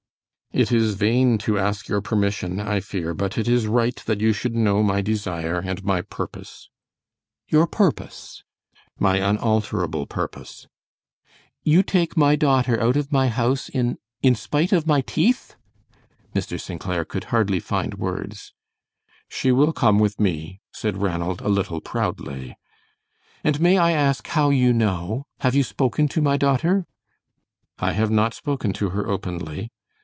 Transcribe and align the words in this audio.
"It 0.53 0.69
is 0.69 0.95
vain 0.95 1.37
to 1.45 1.57
ask 1.57 1.87
your 1.87 2.01
permission, 2.01 2.59
I 2.59 2.81
fear, 2.81 3.13
but 3.13 3.37
it 3.37 3.47
is 3.47 3.67
right 3.67 3.95
that 4.05 4.19
you 4.19 4.33
should 4.33 4.53
know 4.53 4.83
my 4.83 4.99
desire 5.01 5.59
and 5.61 5.81
my 5.81 6.01
purpose." 6.01 6.69
"Your 7.47 7.65
purpose?" 7.65 8.43
"My 8.99 9.15
unalterable 9.15 10.07
purpose." 10.07 10.67
"You 11.63 11.83
take 11.83 12.17
my 12.17 12.35
daughter 12.35 12.77
out 12.81 12.97
of 12.97 13.13
my 13.13 13.29
house 13.29 13.69
in 13.69 13.95
in 14.21 14.35
spite 14.35 14.73
of 14.73 14.85
my 14.85 14.99
teeth?" 14.99 15.55
Mr. 16.35 16.59
St. 16.59 16.81
Clair 16.81 17.05
could 17.05 17.23
hardly 17.31 17.61
find 17.61 17.93
words. 17.93 18.53
"She 19.29 19.53
will 19.53 19.71
come 19.71 19.99
with 19.99 20.19
me," 20.19 20.59
said 20.73 20.97
Ranald, 20.97 21.39
a 21.39 21.47
little 21.47 21.79
proudly. 21.79 22.57
"And 23.41 23.61
may 23.61 23.77
I 23.77 23.91
ask 23.93 24.27
how 24.27 24.49
you 24.49 24.73
know? 24.73 25.23
Have 25.39 25.55
you 25.55 25.63
spoken 25.63 26.09
to 26.09 26.21
my 26.21 26.35
daughter?" 26.35 26.85
"I 27.79 27.93
have 27.93 28.11
not 28.11 28.33
spoken 28.33 28.73
to 28.73 28.89
her 28.89 29.07
openly." 29.07 29.71